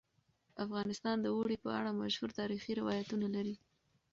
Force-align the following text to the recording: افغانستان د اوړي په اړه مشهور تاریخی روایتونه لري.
افغانستان 0.65 1.17
د 1.21 1.25
اوړي 1.35 1.57
په 1.63 1.69
اړه 1.79 1.91
مشهور 2.01 2.29
تاریخی 2.39 2.71
روایتونه 2.79 3.27
لري. 3.35 3.55